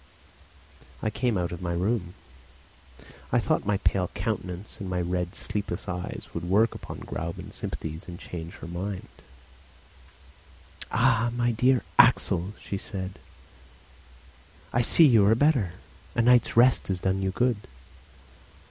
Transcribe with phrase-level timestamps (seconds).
[1.03, 2.15] I came out of my room.
[3.31, 7.53] I thought my pale countenance and my red and sleepless eyes would work upon Gräuben's
[7.53, 9.07] sympathies and change her mind.
[10.91, 11.29] "Ah!
[11.35, 13.19] my dear Axel," she said.
[14.73, 15.73] "I see you are better.
[16.15, 17.57] A night's rest has done you good."